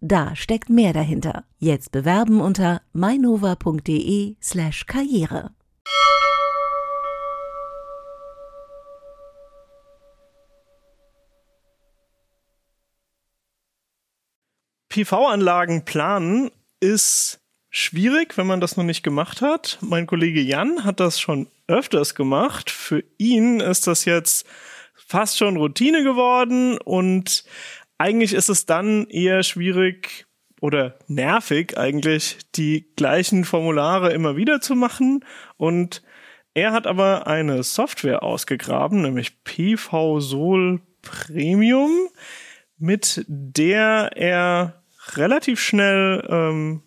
[0.00, 1.44] Da steckt mehr dahinter.
[1.58, 5.50] Jetzt bewerben unter mainova.de slash karriere.
[14.88, 19.78] PV-Anlagen planen ist schwierig, wenn man das noch nicht gemacht hat.
[19.80, 22.70] Mein Kollege Jan hat das schon öfters gemacht.
[22.70, 24.46] Für ihn ist das jetzt
[25.08, 27.44] fast schon Routine geworden und
[27.98, 30.26] eigentlich ist es dann eher schwierig
[30.60, 35.24] oder nervig eigentlich, die gleichen Formulare immer wieder zu machen.
[35.56, 36.02] Und
[36.54, 42.08] er hat aber eine Software ausgegraben, nämlich PV Sol Premium,
[42.78, 44.82] mit der er
[45.14, 46.82] relativ schnell ähm,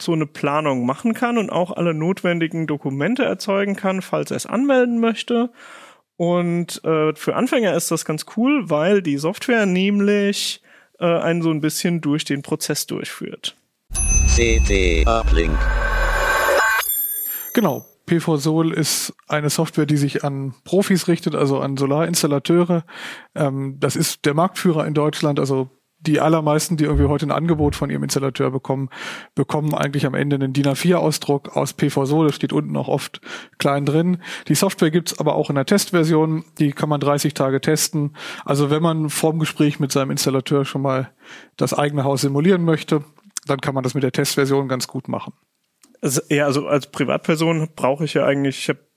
[0.00, 4.46] so eine Planung machen kann und auch alle notwendigen Dokumente erzeugen kann, falls er es
[4.46, 5.50] anmelden möchte.
[6.18, 10.60] Und äh, für Anfänger ist das ganz cool, weil die Software nämlich
[10.98, 13.56] äh, einen so ein bisschen durch den Prozess durchführt.
[14.26, 15.56] CD Uplink.
[17.54, 17.86] Genau.
[18.06, 22.84] PV-Sol ist eine Software, die sich an Profis richtet, also an Solarinstallateure.
[23.36, 27.74] Ähm, das ist der Marktführer in Deutschland, also die allermeisten, die irgendwie heute ein Angebot
[27.74, 28.88] von ihrem Installateur bekommen,
[29.34, 32.26] bekommen eigentlich am Ende einen DIN A4-Ausdruck aus PV-SOL.
[32.26, 33.20] Das steht unten auch oft
[33.58, 34.22] klein drin.
[34.46, 36.44] Die Software gibt's aber auch in der Testversion.
[36.58, 38.16] Die kann man 30 Tage testen.
[38.44, 41.10] Also wenn man vorm Gespräch mit seinem Installateur schon mal
[41.56, 43.04] das eigene Haus simulieren möchte,
[43.46, 45.32] dann kann man das mit der Testversion ganz gut machen.
[46.00, 48.87] Also, ja, also als Privatperson brauche ich ja eigentlich, ich habe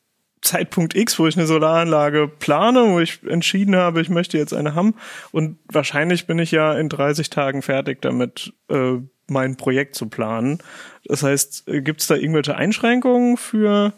[0.42, 4.76] Zeitpunkt X, wo ich eine Solaranlage plane, wo ich entschieden habe, ich möchte jetzt eine
[4.76, 4.96] haben.
[5.32, 8.98] Und wahrscheinlich bin ich ja in 30 Tagen fertig damit, äh,
[9.28, 10.60] mein Projekt zu planen.
[11.06, 13.94] Das heißt, äh, gibt es da irgendwelche Einschränkungen für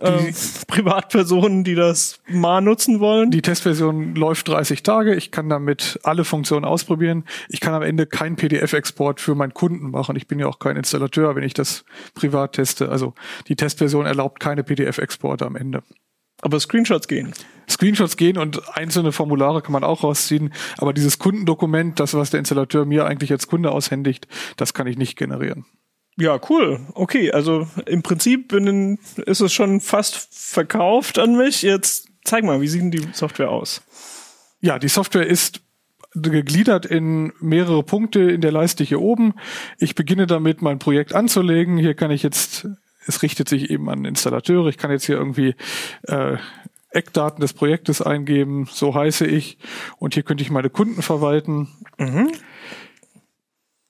[0.00, 0.32] äh,
[0.66, 3.30] Privatpersonen, die das mal nutzen wollen?
[3.30, 5.14] Die Testversion läuft 30 Tage.
[5.14, 7.24] Ich kann damit alle Funktionen ausprobieren.
[7.48, 10.16] Ich kann am Ende keinen PDF-Export für meinen Kunden machen.
[10.16, 12.88] Ich bin ja auch kein Installateur, wenn ich das privat teste.
[12.88, 13.14] Also
[13.48, 15.82] die Testversion erlaubt keine PDF-Exporte am Ende.
[16.42, 17.32] Aber Screenshots gehen.
[17.68, 20.52] Screenshots gehen und einzelne Formulare kann man auch rausziehen.
[20.76, 24.98] Aber dieses Kundendokument, das, was der Installateur mir eigentlich als Kunde aushändigt, das kann ich
[24.98, 25.64] nicht generieren.
[26.16, 26.80] Ja, cool.
[26.94, 31.62] Okay, also im Prinzip bin, ist es schon fast verkauft an mich.
[31.62, 33.82] Jetzt zeig mal, wie sieht denn die Software aus?
[34.60, 35.60] Ja, die Software ist
[36.14, 39.34] gegliedert in mehrere Punkte in der Leiste hier oben.
[39.78, 41.76] Ich beginne damit, mein Projekt anzulegen.
[41.76, 42.68] Hier kann ich jetzt,
[43.06, 44.68] es richtet sich eben an Installateure.
[44.68, 45.56] Ich kann jetzt hier irgendwie
[46.04, 46.36] äh,
[46.90, 48.68] Eckdaten des Projektes eingeben.
[48.70, 49.58] So heiße ich.
[49.98, 51.68] Und hier könnte ich meine Kunden verwalten.
[51.98, 52.30] Mhm.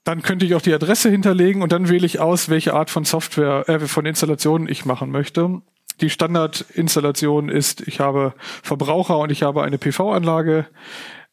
[0.04, 3.04] Dann könnte ich auch die Adresse hinterlegen und dann wähle ich aus, welche Art von
[3.04, 5.62] Software, äh, von Installationen ich machen möchte.
[6.00, 10.66] Die Standardinstallation ist, ich habe Verbraucher und ich habe eine PV-Anlage.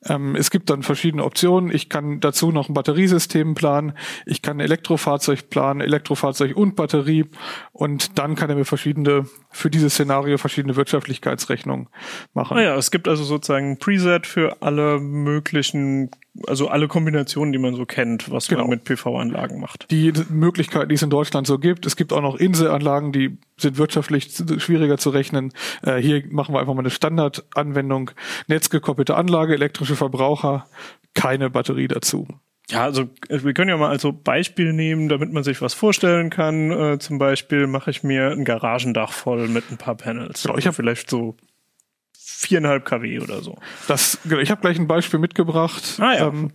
[0.04, 1.74] Ähm, es gibt dann verschiedene Optionen.
[1.74, 3.94] Ich kann dazu noch ein Batteriesystem planen.
[4.26, 7.26] Ich kann Elektrofahrzeug planen, Elektrofahrzeug und Batterie.
[7.72, 11.88] Und dann kann er mir verschiedene, für dieses Szenario verschiedene Wirtschaftlichkeitsrechnungen
[12.34, 12.58] machen.
[12.58, 16.10] Ah ja, es gibt also sozusagen ein Preset für alle möglichen
[16.48, 18.62] also alle Kombinationen, die man so kennt, was genau.
[18.62, 19.92] man mit PV-Anlagen macht.
[19.92, 21.86] Die Möglichkeiten, die es in Deutschland so gibt.
[21.86, 25.54] Es gibt auch noch Inselanlagen, die sind wirtschaftlich schwieriger zu rechnen.
[25.84, 28.12] Äh, hier machen wir einfach mal eine Standardanwendung.
[28.48, 30.68] Netzgekoppelte Anlage, elektrische Verbraucher,
[31.14, 32.28] keine Batterie dazu.
[32.70, 36.30] Ja, also äh, wir können ja mal also Beispiel nehmen, damit man sich was vorstellen
[36.30, 36.72] kann.
[36.72, 40.44] Äh, zum Beispiel mache ich mir ein Garagendach voll mit ein paar Panels.
[40.44, 41.36] Genau, ich habe vielleicht so
[42.42, 43.58] viereinhalb kW oder so.
[43.88, 45.98] Das, genau, ich habe gleich ein Beispiel mitgebracht.
[46.00, 46.28] Ah, ja.
[46.28, 46.52] Ähm,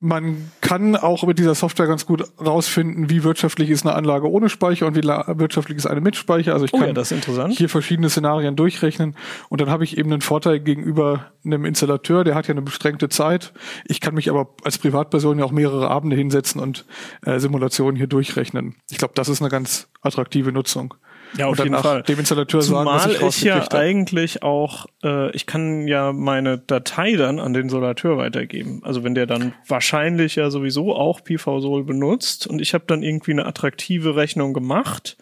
[0.00, 4.48] man kann auch mit dieser Software ganz gut rausfinden, wie wirtschaftlich ist eine Anlage ohne
[4.48, 6.52] Speicher und wie wirtschaftlich ist eine mit Speicher.
[6.52, 9.16] Also ich oh, kann ja, hier verschiedene Szenarien durchrechnen
[9.48, 13.08] und dann habe ich eben einen Vorteil gegenüber einem Installateur, der hat ja eine beschränkte
[13.08, 13.52] Zeit.
[13.86, 16.86] Ich kann mich aber als Privatperson ja auch mehrere Abende hinsetzen und
[17.26, 18.76] äh, Simulationen hier durchrechnen.
[18.90, 20.94] Ich glaube, das ist eine ganz attraktive Nutzung.
[21.36, 22.02] Ja, auf jeden Fall.
[22.02, 26.58] Dem Installateur Zumal sagen, was ich, ich ja eigentlich auch, äh, ich kann ja meine
[26.58, 28.80] Datei dann an den Solateur weitergeben.
[28.84, 33.32] Also wenn der dann wahrscheinlich ja sowieso auch PV-Sol benutzt und ich habe dann irgendwie
[33.32, 35.16] eine attraktive Rechnung gemacht,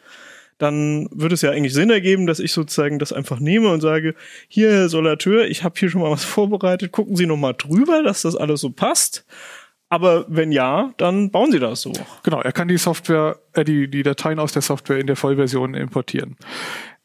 [0.58, 4.14] dann würde es ja eigentlich Sinn ergeben, dass ich sozusagen das einfach nehme und sage,
[4.48, 8.02] hier Herr Solateur, ich habe hier schon mal was vorbereitet, gucken Sie noch mal drüber,
[8.02, 9.26] dass das alles so passt.
[9.88, 11.92] Aber wenn ja, dann bauen Sie das so.
[12.24, 15.74] Genau, er kann die Software, äh, die, die Dateien aus der Software in der Vollversion
[15.74, 16.36] importieren.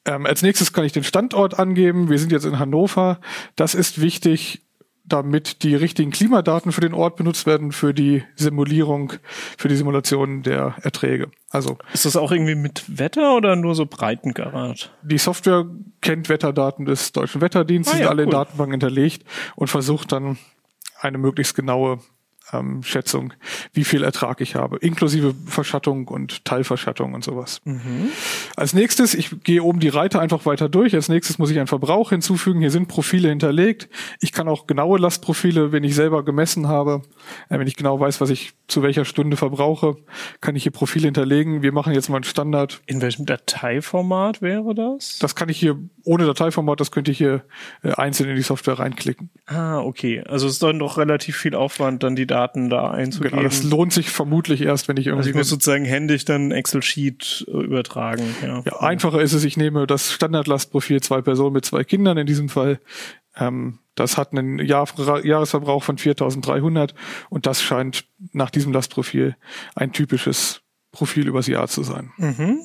[0.06, 2.10] Ähm, als nächstes kann ich den Standort angeben.
[2.10, 3.20] Wir sind jetzt in Hannover.
[3.56, 4.64] Das ist wichtig,
[5.04, 9.14] damit die richtigen Klimadaten für den Ort benutzt werden für die Simulierung,
[9.58, 11.30] für die Simulation der Erträge.
[11.50, 14.92] Also Ist das auch irgendwie mit Wetter oder nur so Breitengrad?
[15.04, 15.66] die Software
[16.02, 18.34] kennt Wetterdaten des deutschen Wetterdienstes, Ah ja, sind alle in cool.
[18.34, 19.24] Datenbanken hinterlegt
[19.56, 20.38] und versucht dann
[21.00, 22.00] eine möglichst genaue
[22.54, 23.34] ähm, Schätzung,
[23.74, 27.62] wie viel Ertrag ich habe, inklusive Verschattung und Teilverschattung und sowas.
[27.64, 28.10] Mhm.
[28.56, 30.94] Als nächstes, ich gehe oben die Reiter einfach weiter durch.
[30.96, 32.60] Als nächstes muss ich einen Verbrauch hinzufügen.
[32.60, 33.90] Hier sind Profile hinterlegt.
[34.20, 37.02] Ich kann auch genaue Lastprofile, wenn ich selber gemessen habe,
[37.50, 39.98] äh, wenn ich genau weiß, was ich zu welcher Stunde verbrauche,
[40.40, 41.62] kann ich hier Profile hinterlegen.
[41.62, 42.82] Wir machen jetzt mal einen Standard.
[42.86, 45.20] In welchem Dateiformat wäre das?
[45.20, 47.44] Das kann ich hier ohne Dateiformat, das könnte ich hier
[47.84, 49.30] äh, einzeln in die Software reinklicken.
[49.46, 50.24] ah, okay.
[50.28, 53.38] Also es ist dann doch relativ viel Aufwand, dann die Daten da einzugeben.
[53.38, 56.52] Genau, das lohnt sich vermutlich erst, wenn ich also irgendwie ich muss sozusagen händisch dann
[56.52, 58.36] Excel-Sheet äh, übertragen.
[58.42, 58.62] Ja.
[58.66, 62.50] Ja, einfacher ist es, ich nehme das Standardlastprofil zwei Personen mit zwei Kindern in diesem
[62.50, 62.80] Fall.
[63.36, 64.88] Ähm, das hat einen Jahr,
[65.24, 66.94] Jahresverbrauch von 4300
[67.30, 69.36] und das scheint nach diesem Lastprofil
[69.76, 70.62] ein typisches
[70.92, 72.12] Profil übers Jahr zu sein.
[72.18, 72.60] Mhm.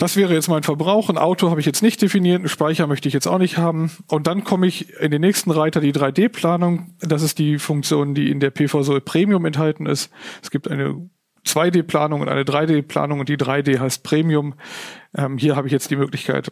[0.00, 1.10] Das wäre jetzt mein Verbrauch.
[1.10, 3.90] Ein Auto habe ich jetzt nicht definiert, einen Speicher möchte ich jetzt auch nicht haben.
[4.08, 6.94] Und dann komme ich in den nächsten Reiter, die 3D-Planung.
[7.00, 10.10] Das ist die Funktion, die in der PV-Soll Premium enthalten ist.
[10.42, 11.06] Es gibt eine
[11.46, 14.54] 2D-Planung und eine 3D-Planung und die 3D heißt Premium.
[15.14, 16.50] Ähm, hier habe ich jetzt die Möglichkeit,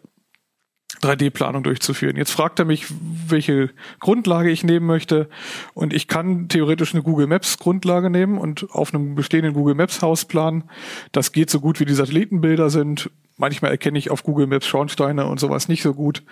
[1.00, 2.16] 3D-Planung durchzuführen.
[2.16, 2.84] Jetzt fragt er mich,
[3.28, 5.30] welche Grundlage ich nehmen möchte.
[5.72, 10.02] Und ich kann theoretisch eine Google Maps Grundlage nehmen und auf einem bestehenden Google Maps
[10.02, 10.64] Haus planen.
[11.12, 13.10] Das geht so gut, wie die Satellitenbilder sind.
[13.38, 16.24] Manchmal erkenne ich auf Google Maps Schornsteine und sowas nicht so gut.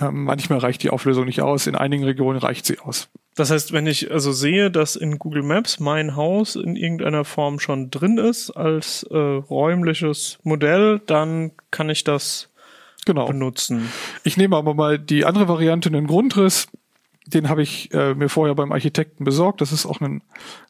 [0.00, 1.66] Ähm, manchmal reicht die Auflösung nicht aus.
[1.66, 3.10] In einigen Regionen reicht sie aus.
[3.36, 7.60] Das heißt, wenn ich also sehe, dass in Google Maps mein Haus in irgendeiner Form
[7.60, 12.48] schon drin ist als äh, räumliches Modell, dann kann ich das
[13.04, 13.26] Genau.
[13.26, 13.88] benutzen.
[14.24, 16.66] Ich nehme aber mal die andere Variante, einen Grundriss.
[17.26, 19.60] Den habe ich äh, mir vorher beim Architekten besorgt.
[19.60, 20.22] Das ist auch ein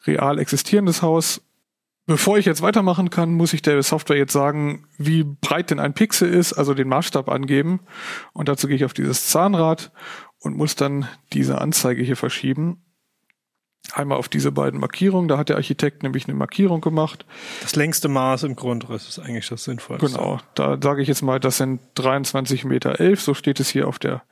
[0.06, 1.40] real existierendes Haus.
[2.08, 5.92] Bevor ich jetzt weitermachen kann, muss ich der Software jetzt sagen, wie breit denn ein
[5.92, 7.80] Pixel ist, also den Maßstab angeben.
[8.32, 9.92] Und dazu gehe ich auf dieses Zahnrad
[10.38, 12.82] und muss dann diese Anzeige hier verschieben.
[13.92, 15.28] Einmal auf diese beiden Markierungen.
[15.28, 17.26] Da hat der Architekt nämlich eine Markierung gemacht.
[17.60, 20.06] Das längste Maß im Grundriss ist eigentlich das Sinnvollste.
[20.06, 23.86] Genau, da sage ich jetzt mal, das sind 23 Meter, elf, so steht es hier
[23.86, 24.22] auf der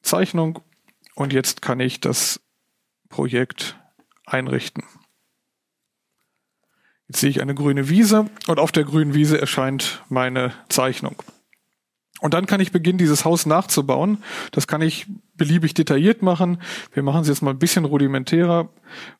[0.00, 0.60] Zeichnung.
[1.14, 2.40] Und jetzt kann ich das
[3.10, 3.78] Projekt
[4.24, 4.82] einrichten.
[7.10, 11.16] Jetzt sehe ich eine grüne Wiese und auf der grünen Wiese erscheint meine Zeichnung.
[12.20, 14.22] Und dann kann ich beginnen, dieses Haus nachzubauen.
[14.52, 16.62] Das kann ich beliebig detailliert machen.
[16.92, 18.68] Wir machen es jetzt mal ein bisschen rudimentärer,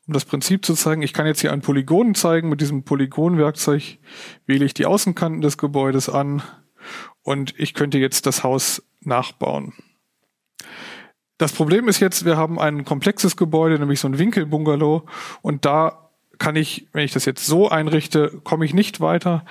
[0.07, 1.03] um das Prinzip zu zeigen.
[1.03, 2.49] Ich kann jetzt hier ein Polygon zeigen.
[2.49, 3.99] Mit diesem Polygonwerkzeug
[4.47, 6.45] wähle ich die Außenkanten des Gebäudes an
[7.23, 9.73] und ich könnte jetzt das Haus nachbauen.
[11.39, 15.07] Das Problem ist jetzt, wir haben ein komplexes Gebäude, nämlich so ein Winkelbungalow
[15.43, 16.10] und da
[16.41, 19.45] kann ich, wenn ich das jetzt so einrichte, komme ich nicht weiter.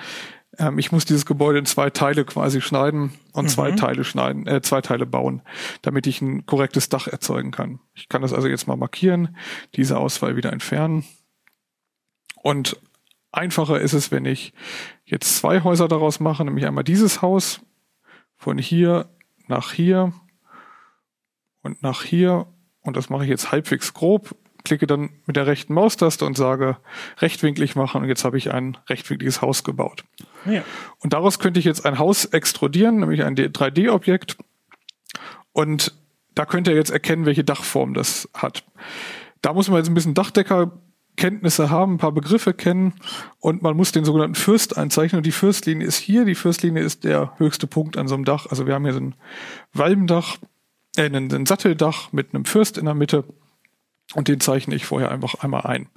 [0.58, 4.60] Ähm, ich muss dieses Gebäude in zwei Teile quasi schneiden und zwei Teile schneiden, äh,
[4.60, 5.40] zwei Teile bauen,
[5.82, 7.78] damit ich ein korrektes Dach erzeugen kann.
[7.94, 9.36] Ich kann das also jetzt mal markieren,
[9.76, 11.04] diese Auswahl wieder entfernen.
[12.42, 12.76] Und
[13.30, 14.52] einfacher ist es, wenn ich
[15.04, 17.60] jetzt zwei Häuser daraus mache, nämlich einmal dieses Haus
[18.36, 19.08] von hier
[19.46, 20.12] nach hier
[21.62, 22.48] und nach hier.
[22.80, 24.34] Und das mache ich jetzt halbwegs grob.
[24.70, 26.76] Klicke dann mit der rechten Maustaste und sage
[27.18, 28.02] rechtwinklig machen.
[28.02, 30.04] Und jetzt habe ich ein rechtwinkliges Haus gebaut.
[30.46, 30.62] Ja.
[31.00, 34.36] Und daraus könnte ich jetzt ein Haus extrudieren, nämlich ein 3D-Objekt.
[35.52, 35.92] Und
[36.36, 38.62] da könnt ihr jetzt erkennen, welche Dachform das hat.
[39.42, 42.92] Da muss man jetzt ein bisschen Dachdeckerkenntnisse haben, ein paar Begriffe kennen
[43.40, 45.18] und man muss den sogenannten Fürst einzeichnen.
[45.18, 46.24] Und die Fürstlinie ist hier.
[46.24, 48.46] Die Fürstlinie ist der höchste Punkt an so einem Dach.
[48.46, 49.16] Also wir haben hier so ein
[49.72, 50.36] Walmdach,
[50.96, 53.24] äh, ein, ein Satteldach mit einem Fürst in der Mitte.
[54.14, 55.88] Und den zeichne ich vorher einfach einmal ein.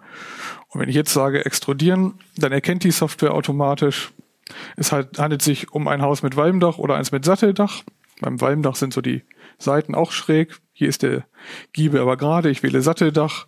[0.70, 4.12] Und wenn ich jetzt sage extrudieren, dann erkennt die Software automatisch,
[4.76, 7.84] es halt, handelt sich um ein Haus mit Walmdach oder eins mit Satteldach.
[8.20, 9.24] Beim Walmdach sind so die
[9.58, 10.60] Seiten auch schräg.
[10.74, 11.26] Hier ist der
[11.72, 12.50] Giebel aber gerade.
[12.50, 13.48] Ich wähle Satteldach.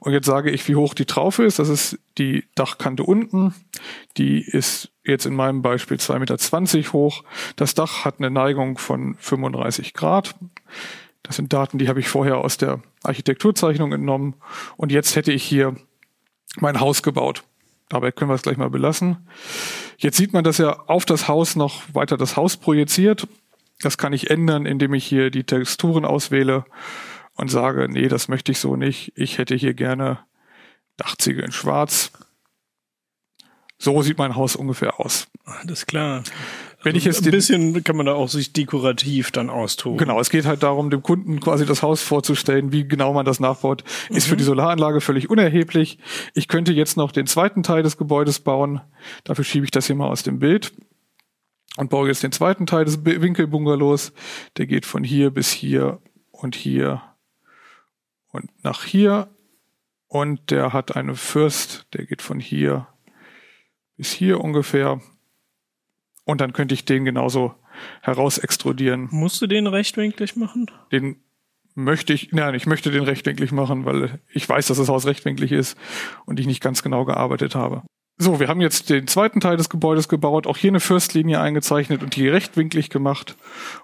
[0.00, 1.58] Und jetzt sage ich, wie hoch die Traufe ist.
[1.58, 3.54] Das ist die Dachkante unten.
[4.16, 6.18] Die ist jetzt in meinem Beispiel 2,20
[6.76, 7.24] Meter hoch.
[7.56, 10.34] Das Dach hat eine Neigung von 35 Grad.
[11.26, 14.36] Das sind Daten, die habe ich vorher aus der Architekturzeichnung entnommen.
[14.76, 15.74] Und jetzt hätte ich hier
[16.58, 17.42] mein Haus gebaut.
[17.88, 19.28] Dabei können wir es gleich mal belassen.
[19.98, 23.26] Jetzt sieht man, dass er auf das Haus noch weiter das Haus projiziert.
[23.80, 26.64] Das kann ich ändern, indem ich hier die Texturen auswähle
[27.34, 29.12] und sage, nee, das möchte ich so nicht.
[29.16, 30.20] Ich hätte hier gerne
[30.96, 32.12] Dachziegel in Schwarz.
[33.78, 35.26] So sieht mein Haus ungefähr aus.
[35.44, 36.22] Alles klar.
[36.86, 39.98] Wenn ich jetzt Ein bisschen kann man da auch sich dekorativ dann austoben.
[39.98, 43.40] Genau, es geht halt darum, dem Kunden quasi das Haus vorzustellen, wie genau man das
[43.40, 43.82] nachbaut.
[44.08, 45.98] Ist für die Solaranlage völlig unerheblich.
[46.32, 48.82] Ich könnte jetzt noch den zweiten Teil des Gebäudes bauen.
[49.24, 50.74] Dafür schiebe ich das hier mal aus dem Bild
[51.76, 54.12] und baue jetzt den zweiten Teil des Winkelbungalows.
[54.56, 56.00] Der geht von hier bis hier
[56.30, 57.02] und hier
[58.30, 59.26] und nach hier.
[60.06, 62.86] Und der hat eine Fürst, der geht von hier
[63.96, 65.00] bis hier ungefähr.
[66.26, 67.54] Und dann könnte ich den genauso
[68.02, 69.08] herausextrudieren.
[69.12, 70.70] Musst du den rechtwinklig machen?
[70.90, 71.22] Den
[71.76, 75.52] möchte ich, nein, ich möchte den rechtwinklig machen, weil ich weiß, dass das Haus rechtwinklig
[75.52, 75.78] ist
[76.24, 77.82] und ich nicht ganz genau gearbeitet habe.
[78.18, 82.02] So, wir haben jetzt den zweiten Teil des Gebäudes gebaut, auch hier eine Fürstlinie eingezeichnet
[82.02, 83.36] und die rechtwinklig gemacht.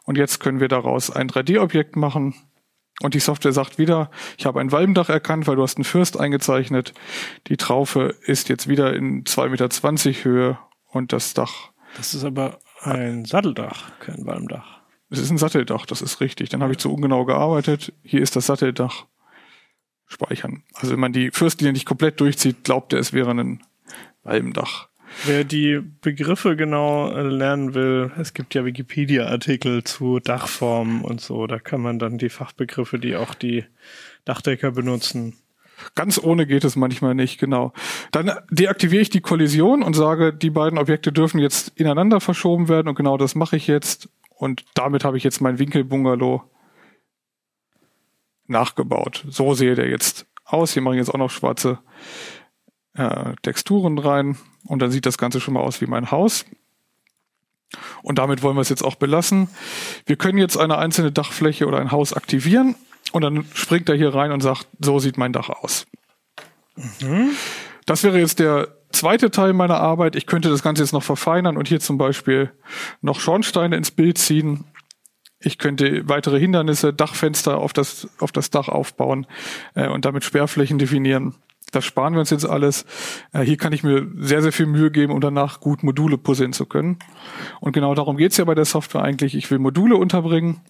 [0.04, 2.34] Und jetzt können wir daraus ein 3D-Objekt machen.
[3.02, 6.18] Und die Software sagt wieder, ich habe ein Walmdach erkannt, weil du hast einen Fürst
[6.18, 6.94] eingezeichnet.
[7.48, 9.48] Die Traufe ist jetzt wieder in 2,20
[10.08, 10.58] Meter Höhe
[10.90, 14.80] und das Dach Das ist aber ein Satteldach, kein Walmdach.
[15.10, 16.48] Es ist ein Satteldach, das ist richtig.
[16.48, 17.92] Dann habe ich zu ungenau gearbeitet.
[18.02, 19.06] Hier ist das Satteldach.
[20.06, 20.62] Speichern.
[20.74, 23.62] Also wenn man die Fürstlinie nicht komplett durchzieht, glaubt er, es wäre ein
[24.22, 24.88] Walmdach.
[25.24, 31.46] Wer die Begriffe genau äh, lernen will, es gibt ja Wikipedia-Artikel zu Dachformen und so.
[31.46, 33.64] Da kann man dann die Fachbegriffe, die auch die
[34.24, 35.36] Dachdecker benutzen.
[35.94, 37.72] Ganz ohne geht es manchmal nicht, genau.
[38.10, 42.88] Dann deaktiviere ich die Kollision und sage, die beiden Objekte dürfen jetzt ineinander verschoben werden
[42.88, 44.08] und genau das mache ich jetzt.
[44.30, 46.42] Und damit habe ich jetzt mein Winkelbungalow
[48.46, 49.24] nachgebaut.
[49.28, 50.72] So sehe der jetzt aus.
[50.72, 51.78] Hier mache ich jetzt auch noch schwarze
[52.94, 56.44] äh, Texturen rein und dann sieht das Ganze schon mal aus wie mein Haus.
[58.02, 59.48] Und damit wollen wir es jetzt auch belassen.
[60.04, 62.74] Wir können jetzt eine einzelne Dachfläche oder ein Haus aktivieren
[63.12, 65.86] und dann springt er hier rein und sagt, so sieht mein Dach aus.
[67.86, 70.16] Das wäre jetzt der zweite Teil meiner Arbeit.
[70.16, 72.52] Ich könnte das Ganze jetzt noch verfeinern und hier zum Beispiel
[73.00, 74.64] noch Schornsteine ins Bild ziehen.
[75.40, 79.26] Ich könnte weitere Hindernisse, Dachfenster auf das, auf das Dach aufbauen
[79.74, 81.34] äh, und damit Sperrflächen definieren.
[81.72, 82.84] Das sparen wir uns jetzt alles.
[83.32, 86.52] Äh, hier kann ich mir sehr, sehr viel Mühe geben, um danach gut Module puzzeln
[86.52, 86.98] zu können.
[87.60, 89.34] Und genau darum geht's ja bei der Software eigentlich.
[89.34, 90.60] Ich will Module unterbringen.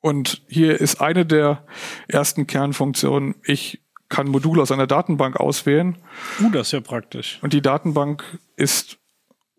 [0.00, 1.64] Und hier ist eine der
[2.08, 3.34] ersten Kernfunktionen.
[3.44, 5.96] Ich kann Module aus einer Datenbank auswählen.
[6.40, 7.38] Uh, das ist ja praktisch.
[7.42, 8.24] Und die Datenbank
[8.56, 8.98] ist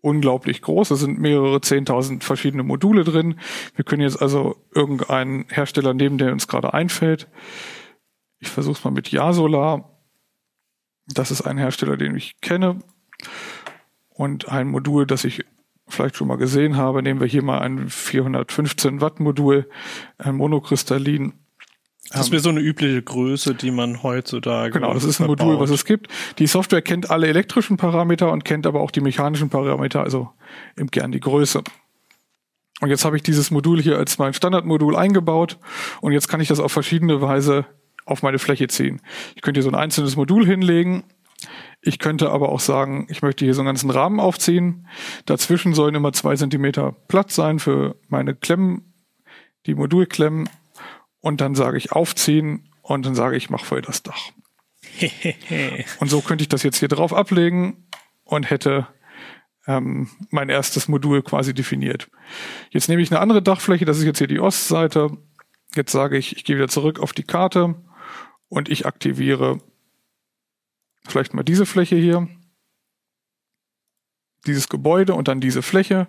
[0.02, 0.90] unglaublich groß.
[0.90, 3.38] Es sind mehrere 10.000 verschiedene Module drin.
[3.76, 7.28] Wir können jetzt also irgendeinen Hersteller nehmen, der uns gerade einfällt.
[8.40, 9.96] Ich versuche es mal mit Yasolar.
[11.06, 12.80] Das ist ein Hersteller, den ich kenne.
[14.08, 15.44] Und ein Modul, das ich
[15.92, 17.02] vielleicht schon mal gesehen habe.
[17.02, 19.68] Nehmen wir hier mal ein 415 Watt Modul,
[20.18, 21.34] ein Monokristallin.
[22.10, 24.72] Das wäre so eine übliche Größe, die man heutzutage.
[24.72, 26.08] Genau, das ist ein Modul, was es gibt.
[26.38, 30.30] Die Software kennt alle elektrischen Parameter und kennt aber auch die mechanischen Parameter, also
[30.76, 31.62] im Kern die Größe.
[32.80, 35.58] Und jetzt habe ich dieses Modul hier als mein Standardmodul eingebaut
[36.00, 37.64] und jetzt kann ich das auf verschiedene Weise
[38.04, 39.00] auf meine Fläche ziehen.
[39.36, 41.04] Ich könnte hier so ein einzelnes Modul hinlegen.
[41.80, 44.86] Ich könnte aber auch sagen, ich möchte hier so einen ganzen Rahmen aufziehen.
[45.26, 48.94] Dazwischen sollen immer zwei Zentimeter Platz sein für meine Klemmen,
[49.66, 50.48] die Modulklemmen.
[51.20, 54.32] Und dann sage ich aufziehen und dann sage ich, mach voll das Dach.
[56.00, 57.88] Und so könnte ich das jetzt hier drauf ablegen
[58.24, 58.88] und hätte
[59.66, 62.10] ähm, mein erstes Modul quasi definiert.
[62.70, 65.16] Jetzt nehme ich eine andere Dachfläche, das ist jetzt hier die Ostseite.
[65.74, 67.76] Jetzt sage ich, ich gehe wieder zurück auf die Karte
[68.48, 69.60] und ich aktiviere
[71.06, 72.28] vielleicht mal diese Fläche hier,
[74.46, 76.06] dieses Gebäude und dann diese Fläche.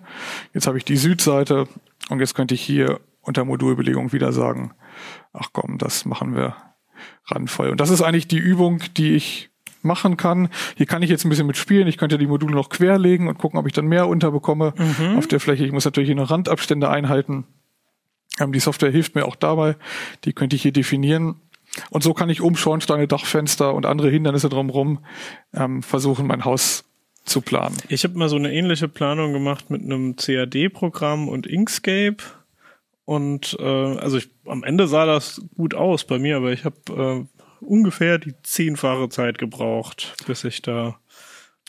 [0.52, 1.68] Jetzt habe ich die Südseite
[2.08, 4.74] und jetzt könnte ich hier unter Modulbelegung wieder sagen,
[5.32, 6.56] ach komm, das machen wir
[7.26, 7.70] randvoll.
[7.70, 9.50] Und das ist eigentlich die Übung, die ich
[9.82, 10.48] machen kann.
[10.76, 11.86] Hier kann ich jetzt ein bisschen mitspielen.
[11.86, 14.72] Ich könnte die Module noch querlegen und gucken, ob ich dann mehr unterbekomme
[15.16, 15.64] auf der Fläche.
[15.64, 17.44] Ich muss natürlich hier noch Randabstände einhalten.
[18.40, 19.76] Ähm, die Software hilft mir auch dabei.
[20.24, 21.36] Die könnte ich hier definieren.
[21.90, 25.04] Und so kann ich um Schornsteine, Dachfenster und andere Hindernisse drumherum
[25.52, 26.84] ähm, versuchen, mein Haus
[27.24, 27.76] zu planen.
[27.88, 32.18] Ich habe mal so eine ähnliche Planung gemacht mit einem CAD-Programm und Inkscape.
[33.06, 37.26] Und äh, also ich, am Ende sah das gut aus bei mir, aber ich habe
[37.30, 40.98] äh, ungefähr die zehnfache Zeit gebraucht, bis ich da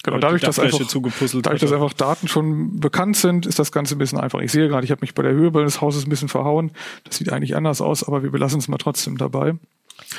[0.03, 3.97] Genau, dadurch, dass einfach, dadurch, dass einfach Daten schon bekannt sind, ist das Ganze ein
[3.97, 4.39] bisschen einfach.
[4.41, 6.71] Ich sehe gerade, ich habe mich bei der Höhe des Hauses ein bisschen verhauen.
[7.05, 9.55] Das sieht eigentlich anders aus, aber wir belassen es mal trotzdem dabei.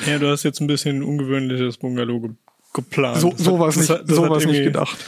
[0.06, 2.30] Ja, du hast jetzt ein bisschen ein ungewöhnliches Bungalow ge
[2.74, 3.20] geplant.
[3.20, 4.98] So, Das so hat- war es das nicht, das so hat war es nicht gedacht.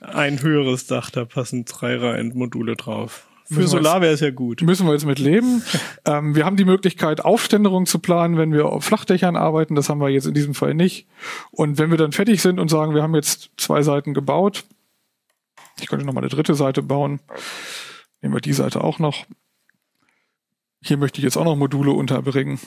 [0.00, 3.26] Ein höheres Dach, da passen drei Reihen Module drauf.
[3.46, 4.62] Für Müssen Solar wäre es ja gut.
[4.62, 5.62] müssen wir jetzt mit leben.
[6.06, 9.74] ähm, wir haben die Möglichkeit, Aufständerung zu planen, wenn wir auf Flachdächern arbeiten.
[9.74, 11.06] Das haben wir jetzt in diesem Fall nicht.
[11.50, 14.64] Und wenn wir dann fertig sind und sagen, wir haben jetzt zwei Seiten gebaut,
[15.80, 17.20] ich könnte noch mal eine dritte Seite bauen.
[18.22, 19.26] Nehmen wir die Seite auch noch.
[20.82, 22.58] Hier möchte ich jetzt auch noch Module unterbringen.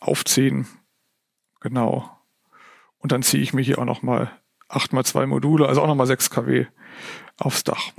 [0.00, 0.66] Aufziehen.
[1.60, 2.10] Genau.
[2.98, 4.30] Und dann ziehe ich mir hier auch noch mal
[4.68, 6.66] 8 mal 2 Module, also auch noch mal 6 kW
[7.38, 7.92] aufs Dach.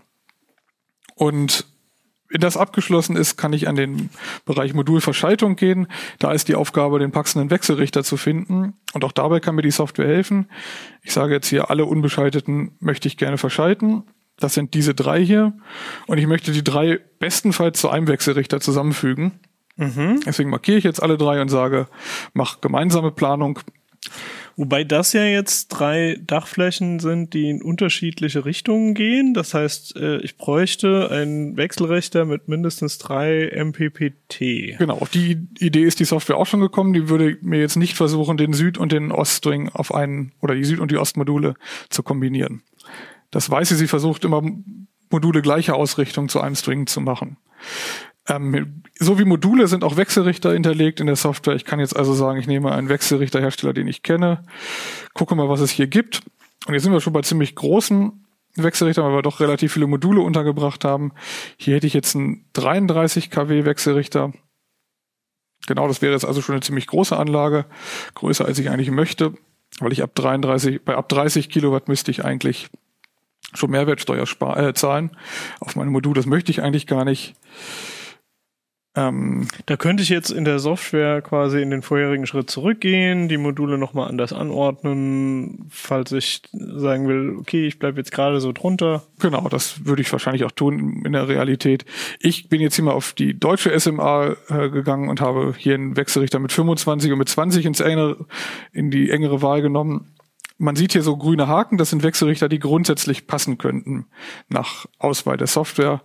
[1.15, 1.65] Und
[2.29, 4.12] wenn das abgeschlossen ist, kann ich an den
[4.46, 5.88] Bereich Modulverschaltung gehen.
[6.20, 8.74] Da ist die Aufgabe, den passenden Wechselrichter zu finden.
[8.94, 10.48] Und auch dabei kann mir die Software helfen.
[11.01, 14.03] Ich sage jetzt hier, alle Unbeschalteten möchte ich gerne verschalten.
[14.38, 15.58] Das sind diese drei hier.
[16.06, 19.39] Und ich möchte die drei bestenfalls zu einem Wechselrichter zusammenfügen.
[20.25, 21.88] Deswegen markiere ich jetzt alle drei und sage,
[22.33, 23.59] mach gemeinsame Planung.
[24.59, 29.33] Wobei das ja jetzt drei Dachflächen sind, die in unterschiedliche Richtungen gehen.
[29.33, 34.77] Das heißt, äh, ich bräuchte einen Wechselrichter mit mindestens drei MPPT.
[34.77, 36.91] Genau, auf die Idee ist die Software auch schon gekommen.
[36.91, 40.65] Die würde mir jetzt nicht versuchen, den Süd- und den Oststring auf einen oder die
[40.65, 41.53] Süd- und die Ostmodule
[41.89, 42.62] zu kombinieren.
[43.31, 44.41] Das weiß sie, sie versucht immer
[45.09, 47.38] Module gleicher Ausrichtung zu einem String zu machen.
[48.29, 51.55] Ähm, so wie Module sind auch Wechselrichter hinterlegt in der Software.
[51.55, 54.43] Ich kann jetzt also sagen, ich nehme einen Wechselrichterhersteller, den ich kenne,
[55.13, 56.21] gucke mal, was es hier gibt.
[56.67, 60.21] Und jetzt sind wir schon bei ziemlich großen Wechselrichtern, weil wir doch relativ viele Module
[60.21, 61.12] untergebracht haben.
[61.57, 64.31] Hier hätte ich jetzt einen 33 kW Wechselrichter.
[65.67, 67.65] Genau, das wäre jetzt also schon eine ziemlich große Anlage,
[68.15, 69.33] größer als ich eigentlich möchte,
[69.79, 72.69] weil ich ab 33, bei ab 30 Kilowatt müsste ich eigentlich
[73.53, 75.12] schon Mehrwertsteuer spar äh, zahlen
[75.59, 76.15] auf meine Module.
[76.15, 77.36] Das möchte ich eigentlich gar nicht.
[79.00, 83.38] Ähm, Da könnte ich jetzt in der Software quasi in den vorherigen Schritt zurückgehen, die
[83.38, 89.03] Module nochmal anders anordnen, falls ich sagen will, okay, ich bleibe jetzt gerade so drunter.
[89.20, 91.86] Genau, das würde ich wahrscheinlich auch tun in der Realität.
[92.20, 95.96] Ich bin jetzt hier mal auf die deutsche SMA äh, gegangen und habe hier einen
[95.96, 98.25] Wechselrichter mit 25 und mit 20 ins engere,
[98.74, 100.12] in die engere Wahl genommen.
[100.62, 104.08] Man sieht hier so grüne Haken, das sind Wechselrichter, die grundsätzlich passen könnten
[104.50, 106.01] nach Auswahl der Software.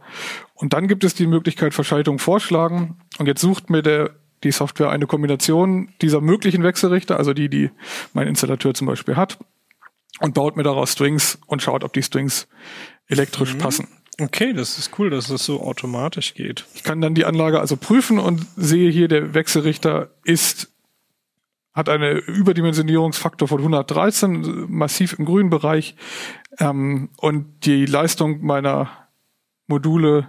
[0.54, 2.96] Und dann gibt es die Möglichkeit Verschaltung vorschlagen.
[3.18, 4.10] Und jetzt sucht mir der,
[4.44, 7.70] die Software eine Kombination dieser möglichen Wechselrichter, also die, die
[8.12, 9.38] mein Installateur zum Beispiel hat,
[10.20, 12.46] und baut mir daraus Strings und schaut, ob die Strings
[13.08, 13.88] elektrisch passen.
[14.20, 16.66] Okay, das ist cool, dass das so automatisch geht.
[16.74, 20.70] Ich kann dann die Anlage also prüfen und sehe hier, der Wechselrichter ist
[21.74, 25.96] hat eine Überdimensionierungsfaktor von 113, massiv im grünen Bereich.
[26.60, 29.03] Ähm, und die Leistung meiner
[29.66, 30.28] Module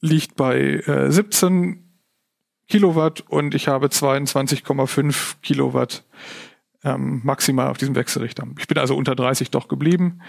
[0.00, 1.84] liegt bei äh, 17
[2.68, 6.04] Kilowatt und ich habe 22,5 Kilowatt
[6.82, 8.46] ähm, maximal auf diesem Wechselrichter.
[8.58, 10.20] Ich bin also unter 30 doch geblieben.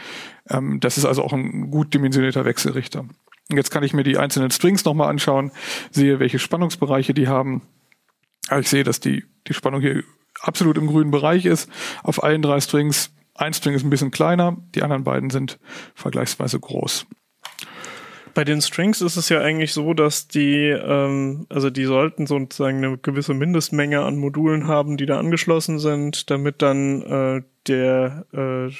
[0.49, 3.01] Ähm, das ist also auch ein gut dimensionierter Wechselrichter.
[3.01, 5.51] Und jetzt kann ich mir die einzelnen Strings nochmal anschauen,
[5.91, 7.61] sehe, welche Spannungsbereiche die haben.
[8.47, 10.03] Aber ich sehe, dass die, die Spannung hier
[10.41, 11.69] absolut im grünen Bereich ist.
[12.03, 13.11] Auf allen drei Strings.
[13.33, 15.59] Ein String ist ein bisschen kleiner, die anderen beiden sind
[15.93, 17.05] vergleichsweise groß.
[18.35, 22.83] Bei den Strings ist es ja eigentlich so, dass die, ähm, also die sollten sozusagen
[22.83, 28.71] eine gewisse Mindestmenge an Modulen haben, die da angeschlossen sind, damit dann äh, der, äh,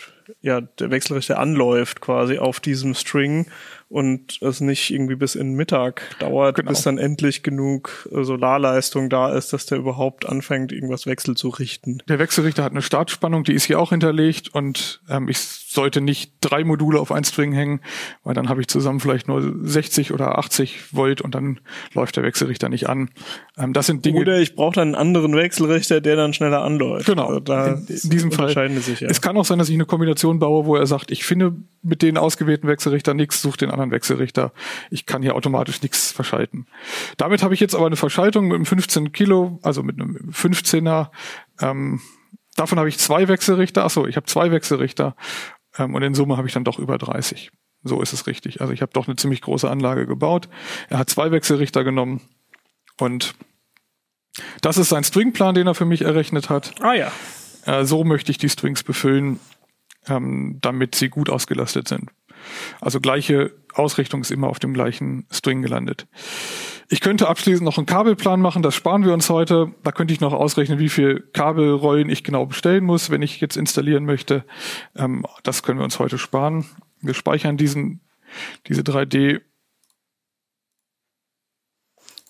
[0.41, 3.47] ja, der Wechselrichter anläuft quasi auf diesem String
[3.87, 6.69] und es nicht irgendwie bis in Mittag dauert, Genau.
[6.71, 11.49] bis dann endlich genug äh, Solarleistung da ist, dass der überhaupt anfängt, irgendwas Wechsel zu
[11.49, 11.99] richten.
[12.07, 16.33] Der Wechselrichter hat eine Startspannung, die ist hier auch hinterlegt und ähm, ich sollte nicht
[16.41, 17.81] drei Module auf ein String hängen,
[18.23, 21.59] weil dann habe ich zusammen vielleicht nur 60 oder 80 Volt und dann
[21.93, 23.09] läuft der Wechselrichter nicht an.
[23.57, 27.05] Ähm, das sind Dinge, Oder ich brauche dann einen anderen Wechselrichter, der dann schneller anläuft.
[27.05, 27.27] Genau.
[27.27, 28.49] Also da in, in diesem Fall.
[28.79, 29.09] sich ja.
[29.09, 32.01] Es kann auch sein, dass ich eine Kombination baue, wo er sagt, ich finde mit
[32.01, 34.51] den ausgewählten Wechselrichter nichts, suche den anderen Wechselrichter.
[34.89, 36.67] Ich kann hier automatisch nichts verschalten.
[37.17, 41.09] Damit habe ich jetzt aber eine Verschaltung mit einem 15 Kilo, also mit einem 15er.
[41.61, 42.01] Ähm,
[42.55, 43.85] davon habe ich zwei Wechselrichter.
[43.85, 45.15] Achso, ich habe zwei Wechselrichter.
[45.77, 47.51] Ähm, und in Summe habe ich dann doch über 30.
[47.83, 48.61] So ist es richtig.
[48.61, 50.49] Also ich habe doch eine ziemlich große Anlage gebaut.
[50.89, 52.21] Er hat zwei Wechselrichter genommen
[52.99, 53.35] und
[54.61, 56.73] das ist sein Stringplan, den er für mich errechnet hat.
[56.81, 57.11] ah ja.
[57.65, 59.39] Äh, so möchte ich die Strings befüllen,
[60.07, 62.11] ähm, damit sie gut ausgelastet sind.
[62.81, 66.07] Also gleiche Ausrichtung ist immer auf dem gleichen String gelandet.
[66.89, 69.73] Ich könnte abschließend noch einen Kabelplan machen, das sparen wir uns heute.
[69.83, 73.57] Da könnte ich noch ausrechnen, wie viel Kabelrollen ich genau bestellen muss, wenn ich jetzt
[73.57, 74.45] installieren möchte.
[74.95, 76.65] Ähm, das können wir uns heute sparen.
[77.01, 78.01] Wir speichern diesen,
[78.67, 79.41] diese 3D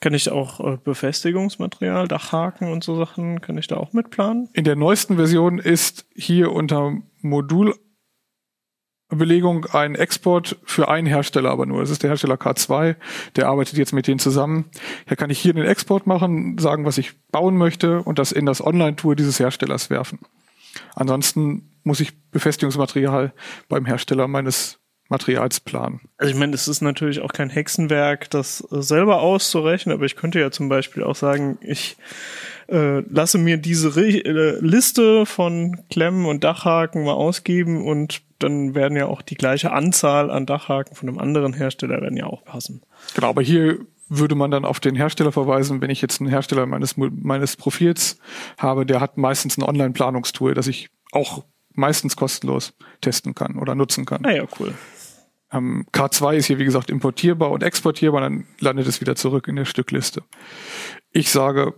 [0.05, 4.49] Kann ich auch äh, Befestigungsmaterial, Dachhaken und so Sachen, kann ich da auch mitplanen?
[4.53, 7.73] In der neuesten Version ist hier unter Modul
[9.09, 11.81] Belegung ein Export für einen Hersteller aber nur.
[11.81, 12.95] Das ist der Hersteller K2,
[13.35, 14.65] der arbeitet jetzt mit denen zusammen.
[15.07, 18.45] Da kann ich hier den Export machen, sagen, was ich bauen möchte und das in
[18.45, 20.19] das Online-Tool dieses Herstellers werfen.
[20.95, 23.33] Ansonsten muss ich Befestigungsmaterial
[23.69, 26.01] beim Hersteller meines Materials planen.
[26.17, 30.15] Also ich meine, es ist natürlich auch kein Hexenwerk, das äh, selber auszurechnen, aber ich
[30.15, 31.95] könnte ja zum Beispiel auch sagen, ich
[32.67, 38.76] äh, lasse mir diese Re äh, Liste von Klemmen und Dachhaken mal ausgeben und dann
[38.76, 42.43] werden ja auch die gleiche Anzahl an Dachhaken von einem anderen Hersteller werden ja auch
[42.43, 42.82] passen.
[43.13, 46.65] Genau, aber hier würde man dann auf den Hersteller verweisen, wenn ich jetzt einen Hersteller
[46.65, 48.17] meines, meines Profils
[48.58, 51.43] habe, der hat meistens ein Online-Planungstool, das ich auch
[51.74, 54.26] meistens kostenlos testen kann oder nutzen kann.
[54.26, 54.74] Ah ja, cool.
[55.52, 59.56] Ähm, K2 ist hier, wie gesagt, importierbar und exportierbar, dann landet es wieder zurück in
[59.56, 60.24] der Stückliste.
[61.12, 61.74] Ich sage,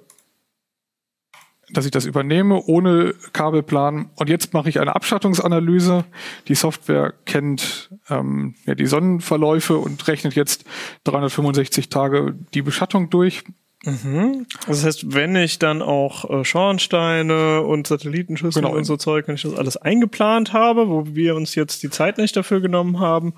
[1.69, 4.09] dass ich das übernehme ohne Kabelplan.
[4.15, 6.05] Und jetzt mache ich eine Abschattungsanalyse.
[6.47, 10.63] Die Software kennt ähm, ja, die Sonnenverläufe und rechnet jetzt
[11.03, 13.43] 365 Tage die Beschattung durch.
[13.85, 14.47] Mhm.
[14.67, 18.75] Das heißt, wenn ich dann auch äh, Schornsteine und Satellitenschüsseln Genau.
[18.75, 22.17] und so Zeug, wenn ich das alles eingeplant habe, wo wir uns jetzt die Zeit
[22.17, 23.33] nicht dafür genommen haben,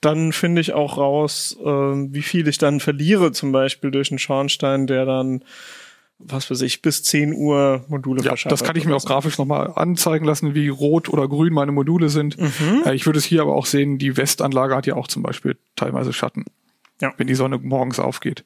[0.00, 4.18] dann finde ich auch raus, äh, wie viel ich dann verliere, zum Beispiel durch einen
[4.20, 5.44] Schornstein, der dann,
[6.22, 9.72] was weiß ich, bis 10 Uhr Module Ja, das kann ich mir auch grafisch nochmal
[9.74, 12.36] anzeigen lassen, wie rot oder grün meine Module sind.
[12.84, 15.56] Äh, ich würde es hier aber auch sehen, die Westanlage hat ja auch zum Beispiel
[15.76, 16.44] teilweise Schatten.
[17.00, 17.14] Ja.
[17.16, 18.44] wenn die Sonne morgens aufgeht.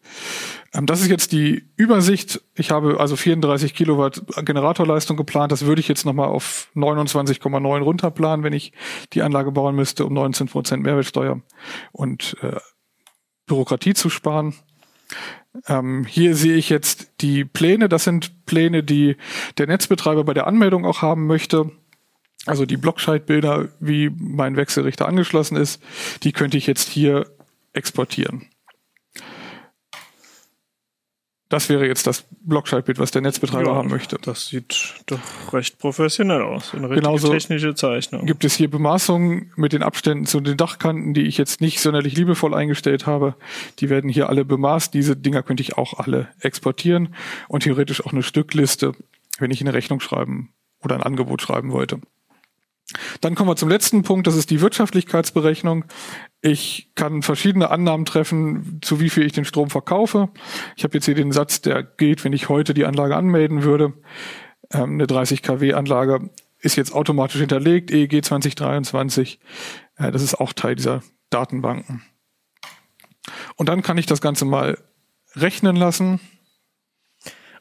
[0.73, 2.41] Ähm, das ist jetzt die Übersicht.
[2.55, 5.51] Ich habe also 34 Kilowatt Generatorleistung geplant.
[5.51, 8.73] Das würde ich jetzt nochmal auf 29,9 runterplanen, wenn ich
[9.13, 11.41] die Anlage bauen müsste, um 19 Prozent Mehrwertsteuer
[11.91, 12.61] und äh,
[13.47, 14.55] Bürokratie zu sparen.
[15.69, 17.89] Ähm, hier sehe ich jetzt die Pläne.
[17.89, 19.17] Das sind Pläne, die
[19.59, 21.71] der Netzbetreiber bei der Anmeldung auch haben möchte.
[22.47, 25.83] Also die Blockscheidbilder, wie mein Wechselrichter angeschlossen ist,
[26.23, 27.27] die könnte ich jetzt hier
[27.73, 28.47] exportieren.
[31.55, 34.19] Das wäre jetzt das Blockschaltbild, was der Netzbetreiber Ja, haben möchte.
[34.21, 36.75] Das sieht doch recht professionell aus.
[36.75, 38.27] Eine richtige Genauso technische Zeichnung.
[38.27, 42.17] Gibt es hier Bemaßungen mit den Abständen zu den Dachkanten, die ich jetzt nicht sonderlich
[42.17, 43.37] liebevoll eingestellt habe.
[43.79, 44.93] Die werden hier alle bemaßt.
[44.93, 47.15] Diese Dinger könnte ich auch alle exportieren
[47.47, 48.91] und theoretisch auch eine Stückliste,
[49.39, 52.01] wenn ich eine Rechnung schreiben oder ein Angebot schreiben wollte.
[53.21, 55.87] Dann kommen wir zum letzten Punkt, das ist die Wirtschaftlichkeitsberechnung.
[56.43, 60.29] Ich kann verschiedene Annahmen treffen, zu wie viel ich den Strom verkaufe.
[60.77, 63.95] Ich habe jetzt hier den Satz, der gilt, wenn ich heute die Anlage anmelden würde.
[64.71, 69.41] Ähm, eine 30 kW Anlage ist jetzt automatisch hinterlegt, EEG 2023.
[69.97, 72.03] Äh, das ist auch Teil dieser Datenbanken.
[73.57, 74.79] Und dann kann ich das Ganze mal
[75.35, 76.21] rechnen lassen.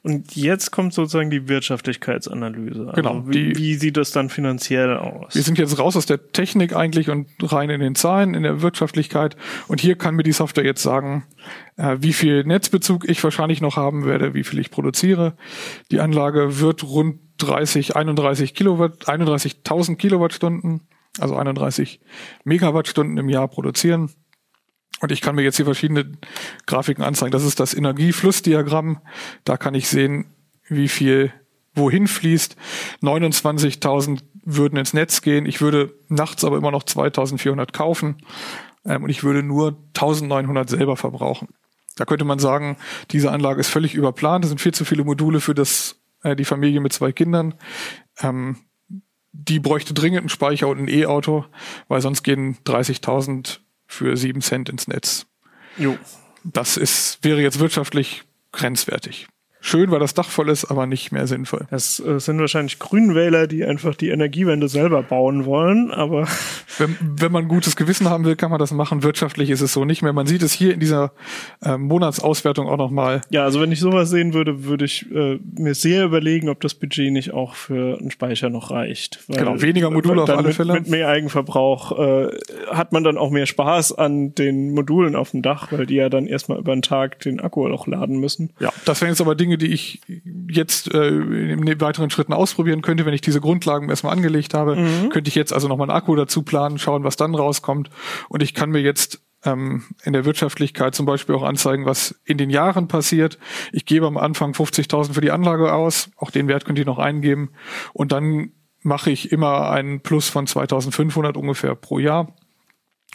[0.05, 2.81] Und jetzt kommt sozusagen die Wirtschaftlichkeitsanalyse.
[2.89, 5.33] Also Genau, Wie, die- wie sieht das dann finanziell aus?
[5.33, 8.61] Wir sind jetzt raus aus der Technik eigentlich und rein in den Zahlen, in der
[8.61, 9.37] Wirtschaftlichkeit.
[9.69, 11.23] Und hier kann mir die Software jetzt sagen,
[11.77, 15.37] äh, wie viel Netzbezug ich wahrscheinlich noch haben werde, wie viel ich produziere.
[15.89, 20.81] Die Anlage wird rund 30, 31 Kilowatt, 31.000 Kilowattstunden,
[21.19, 22.01] also 31
[22.43, 24.11] Megawattstunden im Jahr produzieren.
[25.03, 26.13] Und ich kann mir jetzt hier verschiedene
[26.65, 27.33] Grafiken anzeigen.
[27.33, 29.01] Das ist das Energieflussdiagramm.
[29.43, 30.27] Da kann ich sehen,
[30.69, 31.33] wie viel
[31.75, 32.55] wohin fließt.
[33.01, 35.45] 29.000 würden ins Netz gehen.
[35.45, 38.15] Ich würde nachts aber immer noch 2.400 kaufen.
[38.85, 41.49] Ähm, und ich würde nur 1.900 selber verbrauchen.
[41.97, 42.77] Da könnte man sagen,
[43.11, 44.45] diese Anlage ist völlig überplant.
[44.45, 47.55] Es sind viel zu viele Module für das, äh, die Familie mit zwei Kindern.
[48.21, 48.55] Ähm,
[49.33, 51.43] die bräuchte dringend einen Speicher und ein E-Auto,
[51.89, 53.59] weil sonst gehen 30.000
[53.93, 55.25] für 7 Cent ins Netz.
[55.77, 55.97] Jo.
[56.43, 59.27] Das ist, wäre jetzt wirtschaftlich grenzwertig.
[59.65, 61.67] Schön, weil das Dach voll ist, aber nicht mehr sinnvoll.
[61.71, 66.27] Das äh, sind wahrscheinlich Grünwähler, die einfach die Energiewende selber bauen wollen, aber
[66.77, 69.03] Wenn, wenn man gutes Gewissen haben will, kann man das machen.
[69.03, 70.13] Wirtschaftlich ist es so nicht mehr.
[70.13, 71.11] Man sieht es hier in dieser
[71.63, 73.21] äh, Monatsauswertung auch nochmal.
[73.29, 76.73] ja, also wenn ich sowas sehen würde, würde ich äh, mir sehr überlegen, ob das
[76.73, 79.19] Budget nicht auch für einen Speicher noch reicht.
[79.27, 80.73] Weil, Genau, weniger Module auf alle mit, Fälle.
[80.73, 82.27] Mit mehr Eigenverbrauch äh,
[82.71, 86.09] hat man dann auch mehr Spaß an den Modulen auf dem Dach, weil die ja
[86.09, 88.51] dann erstmal über den Tag den Akku auch laden müssen.
[88.59, 90.01] Ja, das wären jetzt aber Dinge, die ich
[90.49, 94.75] jetzt äh, in weiteren Schritten ausprobieren könnte, wenn ich diese Grundlagen erstmal angelegt habe.
[95.09, 97.89] Könnte ich jetzt also nochmal einen Akku dazu planen, schauen, was dann rauskommt.
[98.29, 102.37] Und ich kann mir jetzt ähm, in der Wirtschaftlichkeit zum Beispiel auch anzeigen, was in
[102.37, 103.37] den Jahren passiert.
[103.71, 106.09] Ich gebe am Anfang 50.000 für die Anlage aus.
[106.17, 107.51] Auch den Wert könnt ihr noch eingeben.
[107.93, 112.35] Und dann mache ich immer einen Plus von 2.500 ungefähr pro Jahr.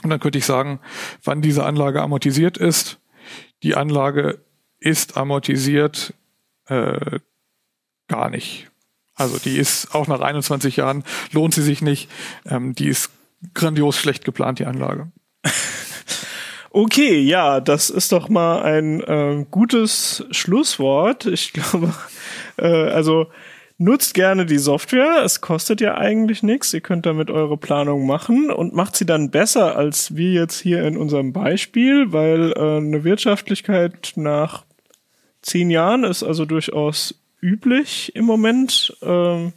[0.03, 0.81] Und dann könnte ich sagen,
[1.25, 3.01] wann diese Anlage amortisiert ist.
[3.63, 4.41] Die Anlage
[4.79, 6.15] ist amortisiert
[6.69, 7.21] äh,
[8.09, 8.71] gar nicht.
[9.15, 12.09] Also die ist auch nach 21 Jahren lohnt sie sich nicht.
[12.47, 13.11] Ähm, die ist
[13.55, 15.11] grandios schlecht geplant, die Anlage.
[16.71, 21.25] Okay, ja, das ist doch mal ein äh, gutes Schlusswort.
[21.25, 21.95] Ich glaube,
[22.59, 23.29] äh, also
[23.79, 25.23] nutzt gerne die Software.
[25.25, 26.75] Es kostet ja eigentlich nichts.
[26.75, 30.85] Ihr könnt damit eure Planung machen und macht sie dann besser als wir jetzt hier
[30.85, 34.65] in unserem Beispiel, weil äh, eine Wirtschaftlichkeit nach
[35.43, 38.97] zehn Jahren ist also durchaus üblich im Moment.
[39.03, 39.53] Ähm,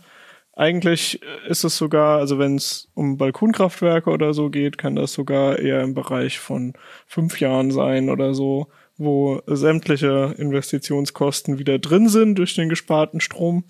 [0.53, 5.59] eigentlich ist es sogar, also wenn es um Balkonkraftwerke oder so geht, kann das sogar
[5.59, 6.73] eher im Bereich von
[7.07, 8.67] fünf Jahren sein oder so,
[8.97, 13.63] wo sämtliche Investitionskosten wieder drin sind durch den gesparten Strom.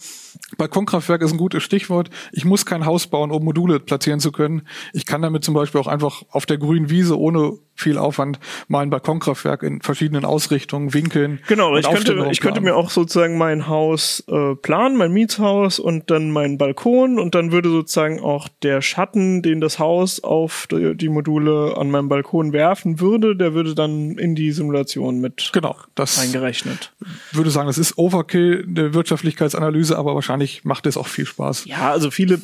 [0.58, 2.10] Balkonkraftwerk ist ein gutes Stichwort.
[2.34, 4.68] Ich muss kein Haus bauen, um Module platzieren zu können.
[4.92, 8.82] Ich kann damit zum Beispiel auch einfach auf der grünen Wiese ohne viel Aufwand mal
[8.82, 11.40] ein Balkonkraftwerk in verschiedenen Ausrichtungen, Winkeln.
[11.48, 16.10] Genau, ich könnte, ich könnte mir auch sozusagen mein Haus äh, planen, mein Mietshaus und
[16.12, 20.96] dann meinen Balkon und dann würde sozusagen auch der Schatten, den das Haus auf die,
[20.96, 25.76] die Module an meinem Balkon werfen würde, der würde dann in die Simulation mit genau,
[25.96, 26.94] das eingerechnet.
[27.32, 31.66] Würde sagen, das ist Overkill, eine Wirtschaftlichkeitsanalyse, aber wahrscheinlich macht es auch viel Spaß.
[31.66, 32.42] Ja, also viele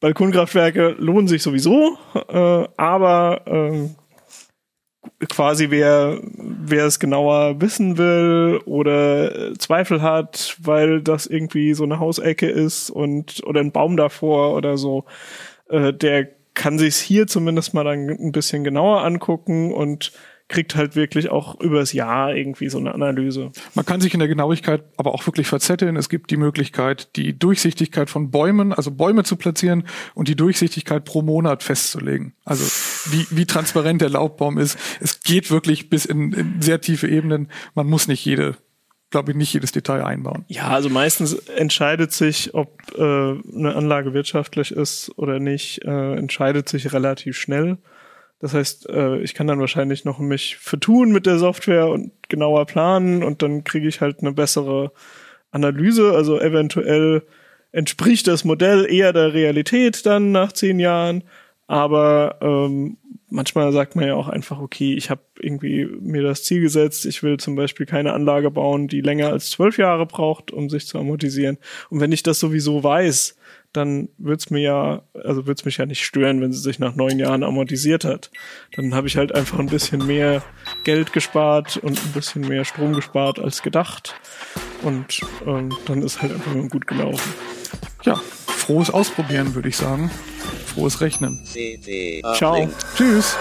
[0.00, 1.96] Balkonkraftwerke lohnen sich sowieso,
[2.28, 3.88] äh, aber äh,
[5.28, 11.98] quasi wer, wer es genauer wissen will oder Zweifel hat, weil das irgendwie so eine
[11.98, 15.04] Hausecke ist und oder ein Baum davor oder so,
[15.68, 20.12] äh, der kann sich's hier zumindest mal dann ein bisschen genauer angucken und
[20.48, 23.50] kriegt halt wirklich auch übers Jahr irgendwie so eine Analyse.
[23.74, 25.96] Man kann sich in der Genauigkeit aber auch wirklich verzetteln.
[25.96, 31.04] Es gibt die Möglichkeit, die Durchsichtigkeit von Bäumen, also Bäume zu platzieren und die Durchsichtigkeit
[31.04, 32.34] pro Monat festzulegen.
[32.44, 32.64] Also
[33.10, 34.78] wie, wie transparent der Laubbaum ist.
[35.00, 37.50] Es geht wirklich bis in, in sehr tiefe Ebenen.
[37.74, 38.56] Man muss nicht jede
[39.10, 40.44] glaube ich, nicht jedes Detail einbauen.
[40.48, 46.68] Ja, also meistens entscheidet sich, ob äh, eine Anlage wirtschaftlich ist oder nicht, äh, entscheidet
[46.68, 47.78] sich relativ schnell.
[48.38, 52.66] Das heißt, äh, ich kann dann wahrscheinlich noch mich vertun mit der Software und genauer
[52.66, 54.92] planen und dann kriege ich halt eine bessere
[55.50, 56.12] Analyse.
[56.12, 57.22] Also eventuell
[57.72, 61.24] entspricht das Modell eher der Realität dann nach zehn Jahren.
[61.66, 66.60] Aber ähm, manchmal sagt man ja auch einfach, okay, ich habe irgendwie mir das Ziel
[66.60, 70.68] gesetzt, ich will zum Beispiel keine Anlage bauen, die länger als zwölf Jahre braucht, um
[70.68, 71.58] sich zu amortisieren.
[71.90, 73.36] Und wenn ich das sowieso weiß,
[73.72, 77.18] dann wird's mir ja, also wird's mich ja nicht stören, wenn sie sich nach neun
[77.18, 78.30] Jahren amortisiert hat.
[78.74, 80.42] Dann habe ich halt einfach ein bisschen mehr
[80.84, 84.14] Geld gespart und ein bisschen mehr Strom gespart als gedacht.
[84.82, 87.34] Und ähm, dann ist halt einfach nur gut gelaufen.
[88.04, 90.10] Ja, frohes Ausprobieren, würde ich sagen.
[90.66, 91.44] Frohes Rechnen.
[92.36, 92.68] Ciao.
[92.96, 93.36] Tschüss.